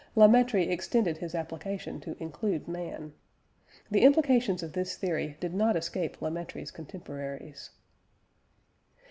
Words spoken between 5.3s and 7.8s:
did not escape La Mettrie's contemporaries.